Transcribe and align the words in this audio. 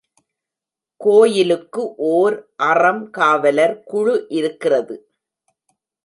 கோயிலுக்கு 1.01 1.83
ஓர் 1.95 2.35
அறம் 2.55 3.03
காவலர் 3.09 3.75
குழு 3.83 4.15
இருக்கிறது. 4.29 4.95